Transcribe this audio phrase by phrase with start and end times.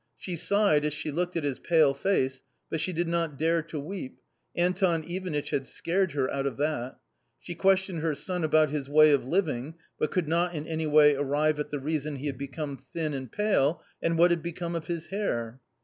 [0.17, 3.79] She sighed as she looked at his pale face, but she did not dare to
[3.79, 4.17] weep;
[4.55, 6.97] Anton Ivanitch had scared her out of that.
[7.39, 11.13] She questioned her son about his way of living, but could not in any way
[11.15, 14.87] arrive at the reason he had become thin and pale and what had become of
[14.87, 15.59] his hair.